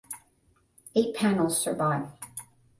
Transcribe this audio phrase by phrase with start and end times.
[0.95, 2.07] Eight panels survive.